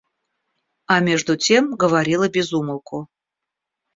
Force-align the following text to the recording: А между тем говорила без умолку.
А 0.87 0.99
между 0.99 1.35
тем 1.37 1.75
говорила 1.75 2.27
без 2.27 2.51
умолку. 2.53 3.07